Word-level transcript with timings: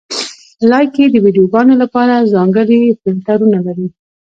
لایکي 0.71 1.05
د 1.09 1.15
ویډیوګانو 1.23 1.73
لپاره 1.83 2.29
ځانګړي 2.33 2.79
فېلټرونه 3.01 3.57
لري. 3.67 3.87